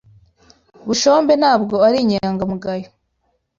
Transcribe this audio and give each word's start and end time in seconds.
Bushombe 0.87 1.33
ntabwo 1.41 1.75
arinyangamugayo. 1.87 2.89